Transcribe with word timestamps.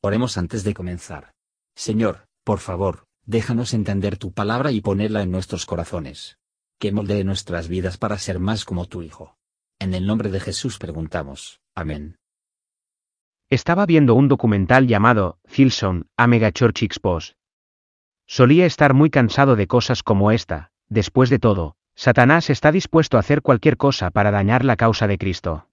Oremos 0.00 0.38
antes 0.38 0.62
de 0.62 0.74
comenzar. 0.74 1.32
Señor, 1.74 2.26
por 2.44 2.60
favor, 2.60 3.04
déjanos 3.26 3.74
entender 3.74 4.16
tu 4.16 4.32
palabra 4.32 4.70
y 4.70 4.80
ponerla 4.80 5.22
en 5.22 5.32
nuestros 5.32 5.66
corazones. 5.66 6.38
Que 6.78 6.92
moldee 6.92 7.24
nuestras 7.24 7.66
vidas 7.66 7.98
para 7.98 8.16
ser 8.18 8.38
más 8.38 8.64
como 8.64 8.86
tu 8.86 9.02
Hijo. 9.02 9.36
En 9.80 9.94
el 9.94 10.06
nombre 10.06 10.30
de 10.30 10.38
Jesús 10.38 10.78
preguntamos. 10.78 11.60
Amén. 11.74 12.16
Estaba 13.50 13.86
viendo 13.86 14.14
un 14.14 14.28
documental 14.28 14.86
llamado 14.86 15.40
Hillsong, 15.48 16.04
a 16.16 16.26
Megachurch 16.28 16.82
Expos. 16.84 17.36
Solía 18.26 18.66
estar 18.66 18.94
muy 18.94 19.10
cansado 19.10 19.56
de 19.56 19.66
cosas 19.66 20.02
como 20.04 20.30
esta, 20.30 20.70
después 20.88 21.30
de 21.30 21.38
todo, 21.38 21.74
Satanás 21.96 22.50
está 22.50 22.70
dispuesto 22.70 23.16
a 23.16 23.20
hacer 23.20 23.42
cualquier 23.42 23.76
cosa 23.76 24.10
para 24.10 24.30
dañar 24.30 24.64
la 24.64 24.76
causa 24.76 25.08
de 25.08 25.18
Cristo. 25.18 25.66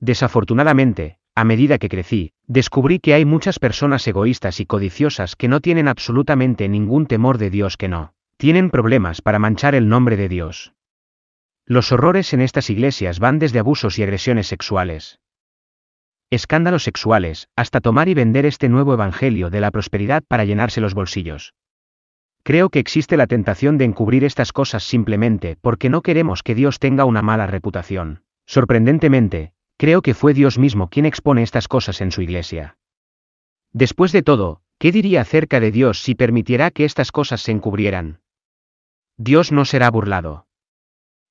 Desafortunadamente, 0.00 1.19
a 1.34 1.44
medida 1.44 1.78
que 1.78 1.88
crecí, 1.88 2.32
descubrí 2.46 2.98
que 2.98 3.14
hay 3.14 3.24
muchas 3.24 3.58
personas 3.58 4.06
egoístas 4.06 4.60
y 4.60 4.66
codiciosas 4.66 5.36
que 5.36 5.48
no 5.48 5.60
tienen 5.60 5.88
absolutamente 5.88 6.68
ningún 6.68 7.06
temor 7.06 7.38
de 7.38 7.50
Dios 7.50 7.76
que 7.76 7.88
no 7.88 8.14
tienen 8.36 8.70
problemas 8.70 9.20
para 9.20 9.38
manchar 9.38 9.74
el 9.74 9.88
nombre 9.88 10.16
de 10.16 10.28
Dios. 10.28 10.72
Los 11.66 11.92
horrores 11.92 12.32
en 12.32 12.40
estas 12.40 12.70
iglesias 12.70 13.18
van 13.18 13.38
desde 13.38 13.58
abusos 13.58 13.98
y 13.98 14.02
agresiones 14.02 14.46
sexuales, 14.46 15.20
escándalos 16.30 16.84
sexuales, 16.84 17.48
hasta 17.56 17.80
tomar 17.80 18.08
y 18.08 18.14
vender 18.14 18.46
este 18.46 18.68
nuevo 18.68 18.94
evangelio 18.94 19.50
de 19.50 19.60
la 19.60 19.70
prosperidad 19.70 20.22
para 20.26 20.44
llenarse 20.44 20.80
los 20.80 20.94
bolsillos. 20.94 21.54
Creo 22.42 22.70
que 22.70 22.78
existe 22.78 23.16
la 23.16 23.26
tentación 23.26 23.78
de 23.78 23.84
encubrir 23.84 24.24
estas 24.24 24.52
cosas 24.52 24.84
simplemente 24.84 25.58
porque 25.60 25.90
no 25.90 26.00
queremos 26.00 26.42
que 26.42 26.54
Dios 26.54 26.78
tenga 26.78 27.04
una 27.04 27.20
mala 27.20 27.46
reputación. 27.46 28.22
Sorprendentemente, 28.46 29.52
creo 29.80 30.02
que 30.02 30.12
fue 30.12 30.34
Dios 30.34 30.58
mismo 30.58 30.90
quien 30.90 31.06
expone 31.06 31.42
estas 31.42 31.66
cosas 31.66 32.02
en 32.02 32.10
su 32.10 32.20
iglesia. 32.20 32.76
Después 33.72 34.12
de 34.12 34.20
todo, 34.20 34.60
¿qué 34.78 34.92
diría 34.92 35.22
acerca 35.22 35.58
de 35.58 35.70
Dios 35.70 36.02
si 36.02 36.14
permitiera 36.14 36.70
que 36.70 36.84
estas 36.84 37.12
cosas 37.12 37.40
se 37.40 37.52
encubrieran? 37.52 38.20
Dios 39.16 39.52
no 39.52 39.64
será 39.64 39.90
burlado. 39.90 40.46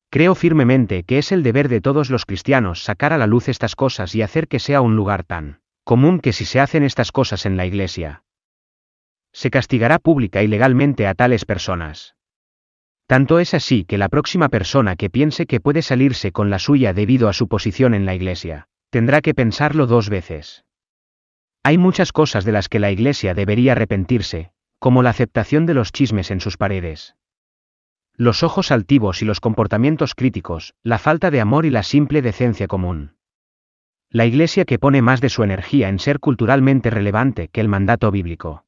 Creo 0.09 0.33
firmemente 0.33 1.03
que 1.03 1.19
es 1.19 1.31
el 1.31 1.43
deber 1.43 1.69
de 1.69 1.79
todos 1.79 2.09
los 2.09 2.25
cristianos 2.25 2.83
sacar 2.83 3.13
a 3.13 3.19
la 3.19 3.27
luz 3.27 3.49
estas 3.49 3.75
cosas 3.75 4.15
y 4.15 4.23
hacer 4.23 4.47
que 4.47 4.57
sea 4.57 4.81
un 4.81 4.95
lugar 4.95 5.23
tan 5.23 5.61
común 5.83 6.19
que 6.19 6.33
si 6.33 6.45
se 6.45 6.59
hacen 6.59 6.81
estas 6.81 7.11
cosas 7.11 7.45
en 7.45 7.55
la 7.55 7.67
iglesia, 7.67 8.23
se 9.31 9.51
castigará 9.51 9.99
pública 9.99 10.41
y 10.41 10.47
legalmente 10.47 11.05
a 11.05 11.13
tales 11.13 11.45
personas. 11.45 12.15
Tanto 13.09 13.39
es 13.39 13.55
así 13.55 13.85
que 13.85 13.97
la 13.97 14.07
próxima 14.07 14.49
persona 14.49 14.95
que 14.95 15.09
piense 15.09 15.47
que 15.47 15.59
puede 15.59 15.81
salirse 15.81 16.31
con 16.31 16.51
la 16.51 16.59
suya 16.59 16.93
debido 16.93 17.27
a 17.27 17.33
su 17.33 17.47
posición 17.47 17.95
en 17.95 18.05
la 18.05 18.13
iglesia, 18.13 18.67
tendrá 18.91 19.21
que 19.21 19.33
pensarlo 19.33 19.87
dos 19.87 20.09
veces. 20.09 20.63
Hay 21.63 21.79
muchas 21.79 22.11
cosas 22.11 22.45
de 22.45 22.51
las 22.51 22.69
que 22.69 22.77
la 22.77 22.91
iglesia 22.91 23.33
debería 23.33 23.71
arrepentirse, 23.71 24.51
como 24.77 25.01
la 25.01 25.09
aceptación 25.09 25.65
de 25.65 25.73
los 25.73 25.91
chismes 25.91 26.29
en 26.29 26.39
sus 26.39 26.57
paredes. 26.57 27.15
Los 28.13 28.43
ojos 28.43 28.71
altivos 28.71 29.23
y 29.23 29.25
los 29.25 29.39
comportamientos 29.39 30.13
críticos, 30.13 30.75
la 30.83 30.99
falta 30.99 31.31
de 31.31 31.41
amor 31.41 31.65
y 31.65 31.71
la 31.71 31.81
simple 31.81 32.21
decencia 32.21 32.67
común. 32.67 33.15
La 34.11 34.27
iglesia 34.27 34.65
que 34.65 34.77
pone 34.77 35.01
más 35.01 35.19
de 35.19 35.29
su 35.29 35.41
energía 35.41 35.89
en 35.89 35.97
ser 35.97 36.19
culturalmente 36.19 36.91
relevante 36.91 37.47
que 37.47 37.61
el 37.61 37.69
mandato 37.69 38.11
bíblico. 38.11 38.65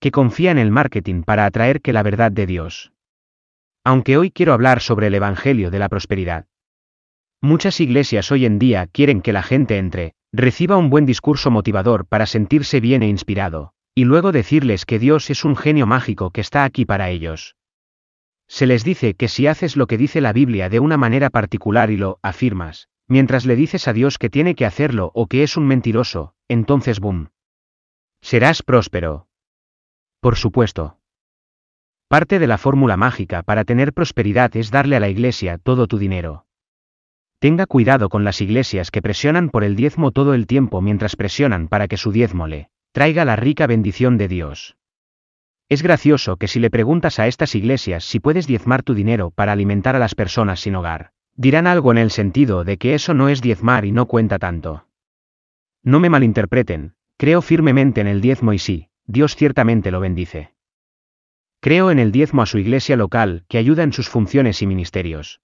Que 0.00 0.10
confía 0.10 0.52
en 0.52 0.58
el 0.58 0.70
marketing 0.70 1.22
para 1.22 1.44
atraer 1.44 1.82
que 1.82 1.92
la 1.92 2.02
verdad 2.02 2.32
de 2.32 2.46
Dios 2.46 2.92
aunque 3.86 4.18
hoy 4.18 4.32
quiero 4.32 4.52
hablar 4.52 4.80
sobre 4.80 5.06
el 5.06 5.14
Evangelio 5.14 5.70
de 5.70 5.78
la 5.78 5.88
Prosperidad. 5.88 6.46
Muchas 7.40 7.78
iglesias 7.78 8.32
hoy 8.32 8.44
en 8.44 8.58
día 8.58 8.88
quieren 8.88 9.22
que 9.22 9.32
la 9.32 9.44
gente 9.44 9.78
entre, 9.78 10.14
reciba 10.32 10.76
un 10.76 10.90
buen 10.90 11.06
discurso 11.06 11.52
motivador 11.52 12.04
para 12.04 12.26
sentirse 12.26 12.80
bien 12.80 13.04
e 13.04 13.08
inspirado, 13.08 13.74
y 13.94 14.02
luego 14.02 14.32
decirles 14.32 14.86
que 14.86 14.98
Dios 14.98 15.30
es 15.30 15.44
un 15.44 15.54
genio 15.54 15.86
mágico 15.86 16.32
que 16.32 16.40
está 16.40 16.64
aquí 16.64 16.84
para 16.84 17.10
ellos. 17.10 17.54
Se 18.48 18.66
les 18.66 18.82
dice 18.82 19.14
que 19.14 19.28
si 19.28 19.46
haces 19.46 19.76
lo 19.76 19.86
que 19.86 19.98
dice 19.98 20.20
la 20.20 20.32
Biblia 20.32 20.68
de 20.68 20.80
una 20.80 20.96
manera 20.96 21.30
particular 21.30 21.92
y 21.92 21.96
lo 21.96 22.18
afirmas, 22.22 22.88
mientras 23.06 23.46
le 23.46 23.54
dices 23.54 23.86
a 23.86 23.92
Dios 23.92 24.18
que 24.18 24.30
tiene 24.30 24.56
que 24.56 24.66
hacerlo 24.66 25.12
o 25.14 25.28
que 25.28 25.44
es 25.44 25.56
un 25.56 25.64
mentiroso, 25.68 26.34
entonces 26.48 26.98
boom. 26.98 27.28
Serás 28.20 28.64
próspero. 28.64 29.28
Por 30.18 30.34
supuesto. 30.34 30.98
Parte 32.08 32.38
de 32.38 32.46
la 32.46 32.56
fórmula 32.56 32.96
mágica 32.96 33.42
para 33.42 33.64
tener 33.64 33.92
prosperidad 33.92 34.56
es 34.56 34.70
darle 34.70 34.94
a 34.94 35.00
la 35.00 35.08
iglesia 35.08 35.58
todo 35.58 35.88
tu 35.88 35.98
dinero. 35.98 36.46
Tenga 37.40 37.66
cuidado 37.66 38.08
con 38.10 38.22
las 38.22 38.40
iglesias 38.40 38.92
que 38.92 39.02
presionan 39.02 39.50
por 39.50 39.64
el 39.64 39.74
diezmo 39.74 40.12
todo 40.12 40.32
el 40.32 40.46
tiempo 40.46 40.80
mientras 40.80 41.16
presionan 41.16 41.66
para 41.66 41.88
que 41.88 41.96
su 41.96 42.12
diezmo 42.12 42.46
le 42.46 42.70
traiga 42.92 43.24
la 43.24 43.34
rica 43.34 43.66
bendición 43.66 44.18
de 44.18 44.28
Dios. 44.28 44.76
Es 45.68 45.82
gracioso 45.82 46.36
que 46.36 46.46
si 46.46 46.60
le 46.60 46.70
preguntas 46.70 47.18
a 47.18 47.26
estas 47.26 47.56
iglesias 47.56 48.04
si 48.04 48.20
puedes 48.20 48.46
diezmar 48.46 48.84
tu 48.84 48.94
dinero 48.94 49.32
para 49.32 49.50
alimentar 49.50 49.96
a 49.96 49.98
las 49.98 50.14
personas 50.14 50.60
sin 50.60 50.76
hogar, 50.76 51.10
dirán 51.34 51.66
algo 51.66 51.90
en 51.90 51.98
el 51.98 52.12
sentido 52.12 52.62
de 52.62 52.78
que 52.78 52.94
eso 52.94 53.14
no 53.14 53.28
es 53.28 53.42
diezmar 53.42 53.84
y 53.84 53.90
no 53.90 54.06
cuenta 54.06 54.38
tanto. 54.38 54.86
No 55.82 55.98
me 55.98 56.08
malinterpreten, 56.08 56.94
creo 57.16 57.42
firmemente 57.42 58.00
en 58.00 58.06
el 58.06 58.20
diezmo 58.20 58.52
y 58.52 58.60
sí, 58.60 58.90
Dios 59.06 59.34
ciertamente 59.34 59.90
lo 59.90 59.98
bendice. 59.98 60.55
Creo 61.66 61.90
en 61.90 61.98
el 61.98 62.12
diezmo 62.12 62.42
a 62.42 62.46
su 62.46 62.58
iglesia 62.58 62.96
local, 62.96 63.44
que 63.48 63.58
ayuda 63.58 63.82
en 63.82 63.92
sus 63.92 64.08
funciones 64.08 64.62
y 64.62 64.68
ministerios. 64.68 65.40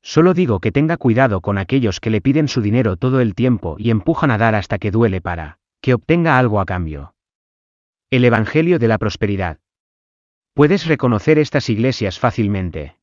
Solo 0.00 0.32
digo 0.32 0.60
que 0.60 0.72
tenga 0.72 0.96
cuidado 0.96 1.42
con 1.42 1.58
aquellos 1.58 2.00
que 2.00 2.08
le 2.08 2.22
piden 2.22 2.48
su 2.48 2.62
dinero 2.62 2.96
todo 2.96 3.20
el 3.20 3.34
tiempo 3.34 3.76
y 3.78 3.90
empujan 3.90 4.30
a 4.30 4.38
dar 4.38 4.54
hasta 4.54 4.78
que 4.78 4.90
duele 4.90 5.20
para 5.20 5.58
que 5.82 5.92
obtenga 5.92 6.38
algo 6.38 6.58
a 6.58 6.64
cambio. 6.64 7.14
El 8.08 8.24
Evangelio 8.24 8.78
de 8.78 8.88
la 8.88 8.96
Prosperidad. 8.96 9.58
Puedes 10.54 10.86
reconocer 10.86 11.38
estas 11.38 11.68
iglesias 11.68 12.18
fácilmente. 12.18 12.96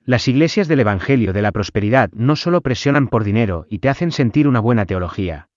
Las 0.00 0.26
iglesias 0.26 0.66
del 0.66 0.80
Evangelio 0.80 1.32
de 1.32 1.42
la 1.42 1.52
Prosperidad 1.52 2.10
no 2.10 2.34
solo 2.34 2.60
presionan 2.60 3.06
por 3.06 3.22
dinero 3.22 3.66
y 3.70 3.78
te 3.78 3.88
hacen 3.88 4.10
sentir 4.10 4.48
una 4.48 4.58
buena 4.58 4.84
teología, 4.84 5.48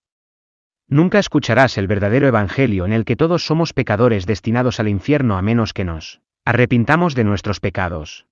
Nunca 0.89 1.19
escucharás 1.19 1.77
el 1.77 1.85
verdadero 1.85 2.27
Evangelio 2.27 2.85
en 2.87 2.93
el 2.93 3.05
que 3.05 3.15
todos 3.15 3.45
somos 3.45 3.73
pecadores 3.73 4.25
destinados 4.25 4.79
al 4.79 4.87
infierno 4.87 5.37
a 5.37 5.43
menos 5.43 5.71
que 5.71 5.85
nos 5.85 6.21
arrepintamos 6.45 7.13
de 7.13 7.23
nuestros 7.23 7.59
pecados. 7.59 8.25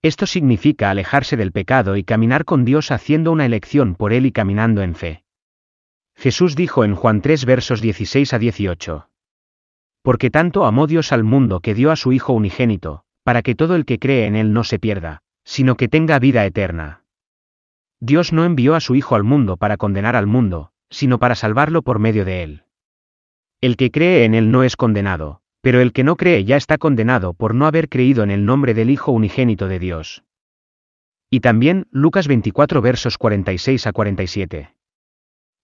Esto 0.00 0.26
significa 0.26 0.90
alejarse 0.90 1.36
del 1.36 1.50
pecado 1.50 1.96
y 1.96 2.04
caminar 2.04 2.44
con 2.44 2.64
Dios 2.64 2.92
haciendo 2.92 3.32
una 3.32 3.44
elección 3.44 3.96
por 3.96 4.12
Él 4.12 4.26
y 4.26 4.30
caminando 4.30 4.82
en 4.82 4.94
fe. 4.94 5.24
Jesús 6.14 6.54
dijo 6.54 6.84
en 6.84 6.94
Juan 6.94 7.22
3 7.22 7.44
versos 7.44 7.80
16 7.80 8.34
a 8.34 8.38
18. 8.38 9.10
Porque 10.02 10.30
tanto 10.30 10.64
amó 10.64 10.86
Dios 10.86 11.10
al 11.10 11.24
mundo 11.24 11.58
que 11.58 11.74
dio 11.74 11.90
a 11.90 11.96
su 11.96 12.12
Hijo 12.12 12.32
unigénito, 12.32 13.02
para 13.24 13.42
que 13.42 13.56
todo 13.56 13.74
el 13.74 13.84
que 13.84 13.98
cree 13.98 14.26
en 14.26 14.36
Él 14.36 14.52
no 14.52 14.62
se 14.62 14.78
pierda, 14.78 15.22
sino 15.42 15.76
que 15.76 15.88
tenga 15.88 16.20
vida 16.20 16.46
eterna. 16.46 17.02
Dios 17.98 18.32
no 18.32 18.44
envió 18.44 18.76
a 18.76 18.80
su 18.80 18.94
Hijo 18.94 19.16
al 19.16 19.24
mundo 19.24 19.56
para 19.56 19.76
condenar 19.76 20.14
al 20.14 20.28
mundo, 20.28 20.70
sino 20.90 21.18
para 21.18 21.34
salvarlo 21.34 21.82
por 21.82 21.98
medio 21.98 22.24
de 22.24 22.42
él. 22.42 22.62
El 23.60 23.76
que 23.76 23.90
cree 23.90 24.24
en 24.24 24.34
él 24.34 24.50
no 24.50 24.62
es 24.62 24.76
condenado, 24.76 25.40
pero 25.60 25.80
el 25.80 25.92
que 25.92 26.04
no 26.04 26.16
cree 26.16 26.44
ya 26.44 26.56
está 26.56 26.78
condenado 26.78 27.34
por 27.34 27.54
no 27.54 27.66
haber 27.66 27.88
creído 27.88 28.22
en 28.22 28.30
el 28.30 28.44
nombre 28.44 28.74
del 28.74 28.90
Hijo 28.90 29.12
unigénito 29.12 29.68
de 29.68 29.78
Dios. 29.78 30.24
Y 31.30 31.40
también, 31.40 31.86
Lucas 31.90 32.26
24 32.28 32.80
versos 32.80 33.18
46 33.18 33.86
a 33.86 33.92
47. 33.92 34.74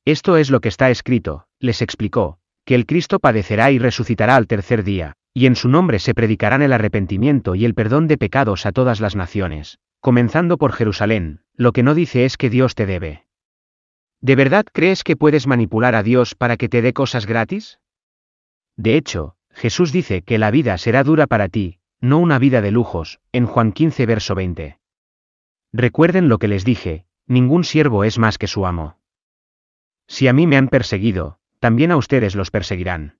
Esto 0.04 0.36
es 0.36 0.50
lo 0.50 0.60
que 0.60 0.68
está 0.68 0.90
escrito, 0.90 1.46
les 1.58 1.80
explicó, 1.80 2.38
que 2.66 2.74
el 2.74 2.84
Cristo 2.84 3.18
padecerá 3.20 3.70
y 3.70 3.78
resucitará 3.78 4.36
al 4.36 4.46
tercer 4.46 4.84
día, 4.84 5.14
y 5.32 5.46
en 5.46 5.56
su 5.56 5.68
nombre 5.68 5.98
se 5.98 6.14
predicarán 6.14 6.62
el 6.62 6.72
arrepentimiento 6.72 7.54
y 7.54 7.64
el 7.64 7.74
perdón 7.74 8.08
de 8.08 8.18
pecados 8.18 8.66
a 8.66 8.72
todas 8.72 9.00
las 9.00 9.16
naciones, 9.16 9.78
comenzando 10.00 10.58
por 10.58 10.72
Jerusalén, 10.72 11.40
lo 11.56 11.72
que 11.72 11.82
no 11.82 11.94
dice 11.94 12.24
es 12.24 12.36
que 12.36 12.50
Dios 12.50 12.74
te 12.74 12.84
debe. 12.84 13.23
¿De 14.24 14.36
verdad 14.36 14.64
crees 14.72 15.04
que 15.04 15.16
puedes 15.16 15.46
manipular 15.46 15.94
a 15.94 16.02
Dios 16.02 16.34
para 16.34 16.56
que 16.56 16.70
te 16.70 16.80
dé 16.80 16.94
cosas 16.94 17.26
gratis? 17.26 17.78
De 18.74 18.96
hecho, 18.96 19.36
Jesús 19.50 19.92
dice 19.92 20.22
que 20.22 20.38
la 20.38 20.50
vida 20.50 20.78
será 20.78 21.04
dura 21.04 21.26
para 21.26 21.50
ti, 21.50 21.78
no 22.00 22.20
una 22.20 22.38
vida 22.38 22.62
de 22.62 22.70
lujos, 22.70 23.20
en 23.32 23.44
Juan 23.44 23.72
15 23.72 24.06
verso 24.06 24.34
20. 24.34 24.78
Recuerden 25.74 26.30
lo 26.30 26.38
que 26.38 26.48
les 26.48 26.64
dije, 26.64 27.04
ningún 27.26 27.64
siervo 27.64 28.02
es 28.02 28.18
más 28.18 28.38
que 28.38 28.46
su 28.46 28.64
amo. 28.64 28.98
Si 30.08 30.26
a 30.26 30.32
mí 30.32 30.46
me 30.46 30.56
han 30.56 30.68
perseguido, 30.68 31.38
también 31.60 31.92
a 31.92 31.98
ustedes 31.98 32.34
los 32.34 32.50
perseguirán. 32.50 33.18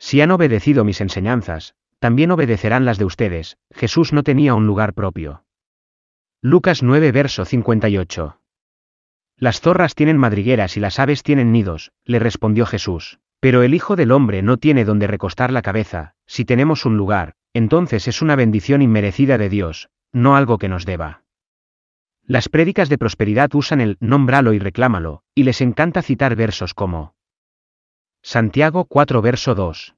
Si 0.00 0.20
han 0.20 0.32
obedecido 0.32 0.82
mis 0.84 1.00
enseñanzas, 1.00 1.76
también 2.00 2.32
obedecerán 2.32 2.84
las 2.84 2.98
de 2.98 3.04
ustedes, 3.04 3.58
Jesús 3.70 4.12
no 4.12 4.24
tenía 4.24 4.54
un 4.56 4.66
lugar 4.66 4.92
propio. 4.92 5.44
Lucas 6.42 6.82
9 6.82 7.12
verso 7.12 7.44
58. 7.44 8.39
Las 9.40 9.60
zorras 9.60 9.96
tienen 9.96 10.18
madrigueras 10.18 10.76
y 10.76 10.80
las 10.80 11.00
aves 11.00 11.24
tienen 11.24 11.50
nidos, 11.50 11.90
le 12.04 12.20
respondió 12.20 12.66
Jesús. 12.66 13.18
Pero 13.40 13.62
el 13.62 13.74
Hijo 13.74 13.96
del 13.96 14.12
Hombre 14.12 14.42
no 14.42 14.58
tiene 14.58 14.84
donde 14.84 15.08
recostar 15.08 15.50
la 15.50 15.62
cabeza, 15.62 16.14
si 16.26 16.44
tenemos 16.44 16.84
un 16.84 16.96
lugar, 16.96 17.34
entonces 17.54 18.06
es 18.06 18.22
una 18.22 18.36
bendición 18.36 18.82
inmerecida 18.82 19.38
de 19.38 19.48
Dios, 19.48 19.88
no 20.12 20.36
algo 20.36 20.58
que 20.58 20.68
nos 20.68 20.84
deba. 20.84 21.24
Las 22.22 22.48
prédicas 22.48 22.88
de 22.88 22.98
prosperidad 22.98 23.50
usan 23.54 23.80
el 23.80 23.96
nómbralo 23.98 24.52
y 24.52 24.58
reclámalo, 24.58 25.24
y 25.34 25.42
les 25.42 25.62
encanta 25.62 26.02
citar 26.02 26.36
versos 26.36 26.74
como, 26.74 27.14
Santiago 28.22 28.84
4 28.84 29.22
verso 29.22 29.54
2. 29.54 29.94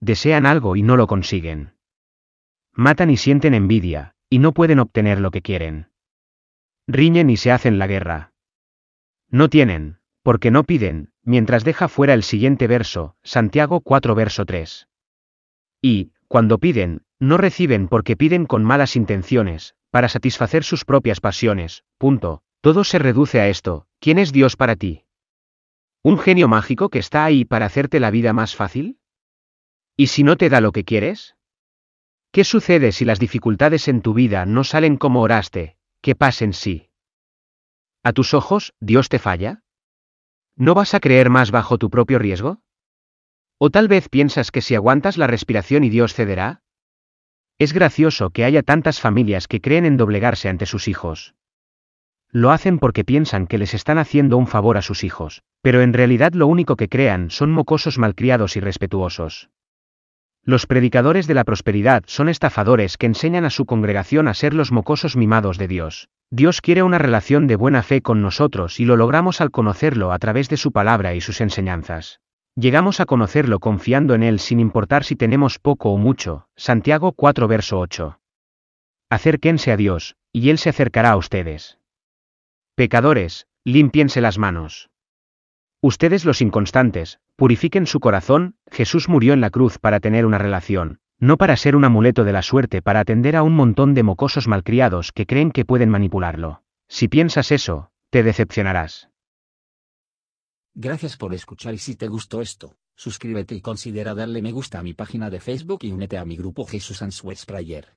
Desean 0.00 0.44
algo 0.44 0.76
y 0.76 0.82
no 0.82 0.98
lo 0.98 1.06
consiguen. 1.06 1.74
Matan 2.74 3.08
y 3.08 3.16
sienten 3.16 3.54
envidia, 3.54 4.14
y 4.28 4.38
no 4.38 4.52
pueden 4.52 4.78
obtener 4.78 5.18
lo 5.18 5.30
que 5.30 5.40
quieren. 5.40 5.88
Riñen 6.86 7.30
y 7.30 7.38
se 7.38 7.50
hacen 7.50 7.78
la 7.78 7.86
guerra. 7.86 8.31
No 9.32 9.48
tienen, 9.48 9.96
porque 10.22 10.50
no 10.50 10.64
piden, 10.64 11.10
mientras 11.22 11.64
deja 11.64 11.88
fuera 11.88 12.12
el 12.12 12.22
siguiente 12.22 12.66
verso, 12.66 13.16
Santiago 13.22 13.80
4 13.80 14.14
verso 14.14 14.44
3. 14.44 14.88
Y, 15.80 16.12
cuando 16.28 16.58
piden, 16.58 17.02
no 17.18 17.38
reciben 17.38 17.88
porque 17.88 18.14
piden 18.14 18.44
con 18.44 18.62
malas 18.62 18.94
intenciones, 18.94 19.74
para 19.90 20.10
satisfacer 20.10 20.64
sus 20.64 20.84
propias 20.84 21.20
pasiones, 21.20 21.84
punto. 21.96 22.42
Todo 22.60 22.84
se 22.84 22.98
reduce 22.98 23.40
a 23.40 23.48
esto, 23.48 23.86
¿quién 23.98 24.18
es 24.18 24.32
Dios 24.32 24.54
para 24.56 24.76
ti? 24.76 25.06
¿Un 26.02 26.18
genio 26.18 26.46
mágico 26.46 26.90
que 26.90 27.00
está 27.00 27.24
ahí 27.24 27.44
para 27.44 27.66
hacerte 27.66 28.00
la 28.00 28.10
vida 28.10 28.32
más 28.32 28.54
fácil? 28.54 28.98
¿Y 29.96 30.08
si 30.08 30.22
no 30.22 30.36
te 30.36 30.48
da 30.50 30.60
lo 30.60 30.72
que 30.72 30.84
quieres? 30.84 31.36
¿Qué 32.30 32.44
sucede 32.44 32.92
si 32.92 33.04
las 33.04 33.18
dificultades 33.18 33.88
en 33.88 34.02
tu 34.02 34.14
vida 34.14 34.46
no 34.46 34.62
salen 34.62 34.96
como 34.96 35.22
oraste? 35.22 35.76
¿Qué 36.02 36.14
pasa 36.14 36.44
en 36.44 36.52
sí? 36.52 36.91
¿A 38.04 38.12
tus 38.12 38.34
ojos, 38.34 38.74
Dios 38.80 39.08
te 39.08 39.20
falla? 39.20 39.62
¿No 40.56 40.74
vas 40.74 40.94
a 40.94 41.00
creer 41.00 41.30
más 41.30 41.52
bajo 41.52 41.78
tu 41.78 41.88
propio 41.88 42.18
riesgo? 42.18 42.60
¿O 43.58 43.70
tal 43.70 43.86
vez 43.86 44.08
piensas 44.08 44.50
que 44.50 44.60
si 44.60 44.74
aguantas 44.74 45.16
la 45.16 45.28
respiración 45.28 45.84
y 45.84 45.88
Dios 45.88 46.12
cederá? 46.12 46.62
Es 47.58 47.72
gracioso 47.72 48.30
que 48.30 48.44
haya 48.44 48.64
tantas 48.64 49.00
familias 49.00 49.46
que 49.46 49.60
creen 49.60 49.84
en 49.84 49.96
doblegarse 49.96 50.48
ante 50.48 50.66
sus 50.66 50.88
hijos. 50.88 51.36
Lo 52.28 52.50
hacen 52.50 52.80
porque 52.80 53.04
piensan 53.04 53.46
que 53.46 53.58
les 53.58 53.72
están 53.72 53.98
haciendo 53.98 54.36
un 54.36 54.48
favor 54.48 54.78
a 54.78 54.82
sus 54.82 55.04
hijos, 55.04 55.42
pero 55.60 55.80
en 55.80 55.92
realidad 55.92 56.32
lo 56.32 56.48
único 56.48 56.74
que 56.74 56.88
crean 56.88 57.30
son 57.30 57.52
mocosos 57.52 57.98
malcriados 57.98 58.56
y 58.56 58.60
respetuosos. 58.60 59.50
Los 60.44 60.66
predicadores 60.66 61.28
de 61.28 61.34
la 61.34 61.44
prosperidad 61.44 62.02
son 62.06 62.28
estafadores 62.28 62.96
que 62.96 63.06
enseñan 63.06 63.44
a 63.44 63.50
su 63.50 63.64
congregación 63.64 64.26
a 64.26 64.34
ser 64.34 64.54
los 64.54 64.72
mocosos 64.72 65.16
mimados 65.16 65.56
de 65.56 65.68
Dios. 65.68 66.08
Dios 66.30 66.60
quiere 66.60 66.82
una 66.82 66.98
relación 66.98 67.46
de 67.46 67.54
buena 67.54 67.82
fe 67.84 68.02
con 68.02 68.22
nosotros 68.22 68.80
y 68.80 68.84
lo 68.84 68.96
logramos 68.96 69.40
al 69.40 69.52
conocerlo 69.52 70.12
a 70.12 70.18
través 70.18 70.48
de 70.48 70.56
su 70.56 70.72
palabra 70.72 71.14
y 71.14 71.20
sus 71.20 71.40
enseñanzas. 71.40 72.20
Llegamos 72.56 73.00
a 73.00 73.06
conocerlo 73.06 73.60
confiando 73.60 74.14
en 74.14 74.22
Él 74.24 74.40
sin 74.40 74.58
importar 74.58 75.04
si 75.04 75.14
tenemos 75.14 75.58
poco 75.58 75.90
o 75.90 75.96
mucho. 75.96 76.48
Santiago 76.56 77.12
4 77.12 77.46
verso 77.46 77.78
8. 77.78 78.18
Acérquense 79.10 79.70
a 79.72 79.76
Dios, 79.76 80.16
y 80.32 80.50
Él 80.50 80.58
se 80.58 80.70
acercará 80.70 81.12
a 81.12 81.16
ustedes. 81.16 81.78
Pecadores, 82.74 83.46
limpiense 83.64 84.20
las 84.20 84.38
manos. 84.38 84.90
Ustedes 85.84 86.24
los 86.24 86.40
inconstantes, 86.40 87.18
purifiquen 87.34 87.86
su 87.86 87.98
corazón, 87.98 88.54
Jesús 88.70 89.08
murió 89.08 89.32
en 89.32 89.40
la 89.40 89.50
cruz 89.50 89.78
para 89.78 89.98
tener 89.98 90.26
una 90.26 90.38
relación, 90.38 91.00
no 91.18 91.36
para 91.36 91.56
ser 91.56 91.74
un 91.74 91.84
amuleto 91.84 92.22
de 92.22 92.32
la 92.32 92.42
suerte 92.42 92.82
para 92.82 93.00
atender 93.00 93.34
a 93.34 93.42
un 93.42 93.56
montón 93.56 93.92
de 93.92 94.04
mocosos 94.04 94.46
malcriados 94.46 95.10
que 95.10 95.26
creen 95.26 95.50
que 95.50 95.64
pueden 95.64 95.90
manipularlo. 95.90 96.62
Si 96.88 97.08
piensas 97.08 97.50
eso, 97.50 97.90
te 98.10 98.22
decepcionarás. 98.22 99.08
Gracias 100.72 101.16
por 101.16 101.34
escuchar 101.34 101.74
y 101.74 101.78
si 101.78 101.96
te 101.96 102.06
gustó 102.06 102.40
esto, 102.40 102.76
suscríbete 102.94 103.56
y 103.56 103.60
considera 103.60 104.14
darle 104.14 104.40
me 104.40 104.52
gusta 104.52 104.78
a 104.78 104.84
mi 104.84 104.94
página 104.94 105.30
de 105.30 105.40
Facebook 105.40 105.80
y 105.82 105.90
únete 105.90 106.16
a 106.16 106.24
mi 106.24 106.36
grupo 106.36 106.64
Jesús 106.64 107.02
Answers 107.02 107.44
Prayer. 107.44 107.96